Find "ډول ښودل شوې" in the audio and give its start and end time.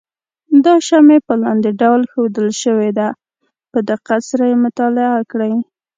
1.81-2.89